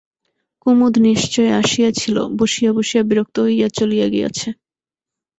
কুমুদ 0.61 0.93
নিশ্চয় 1.07 1.49
আসিয়াছিল, 1.61 2.15
বসিয়া 2.39 2.71
বসিয়া 2.73 3.03
বিরক্ত 3.03 3.35
হইয়া 3.39 3.67
চলিয়া 3.69 4.07
গিয়াছে। 4.07 4.49